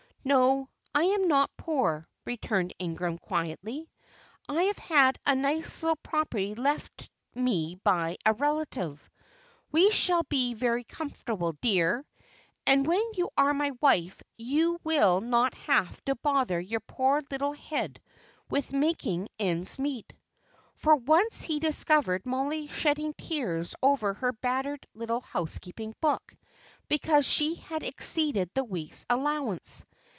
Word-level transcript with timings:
"No, 0.23 0.69
I 0.93 1.01
am 1.05 1.27
not 1.27 1.49
poor," 1.57 2.07
returned 2.25 2.75
Ingram, 2.77 3.17
quietly. 3.17 3.89
"I 4.47 4.65
have 4.65 4.77
had 4.77 5.17
a 5.25 5.33
nice 5.35 5.81
little 5.81 5.95
property 5.95 6.53
left 6.53 7.09
me 7.33 7.79
by 7.83 8.17
a 8.23 8.33
relative. 8.33 9.09
We 9.71 9.89
shall 9.89 10.21
be 10.29 10.53
very 10.53 10.83
comfortable, 10.83 11.53
dear, 11.53 12.05
and 12.67 12.85
when 12.85 13.01
you 13.15 13.31
are 13.35 13.55
my 13.55 13.71
wife 13.81 14.21
you 14.37 14.79
will 14.83 15.21
not 15.21 15.55
have 15.55 15.99
to 16.05 16.13
bother 16.13 16.59
your 16.59 16.81
poor 16.81 17.23
little 17.31 17.53
head 17.53 17.99
with 18.47 18.71
making 18.71 19.27
ends 19.39 19.79
meet." 19.79 20.13
For 20.75 20.97
once 20.97 21.41
he 21.41 21.55
had 21.55 21.63
discovered 21.63 22.27
Mollie 22.27 22.67
shedding 22.67 23.15
tears 23.17 23.73
over 23.81 24.13
her 24.13 24.33
battered 24.33 24.85
little 24.93 25.21
housekeeping 25.21 25.95
book, 25.99 26.35
because 26.89 27.25
she 27.25 27.55
had 27.55 27.81
exceeded 27.81 28.51
the 28.53 28.63
week's 28.63 29.03
allowance. 29.09 29.83